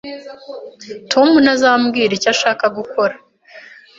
Tom 1.11 1.29
ntazambwira 1.43 2.11
icyo 2.17 2.29
ashaka 2.33 2.65
gukora. 2.77 3.15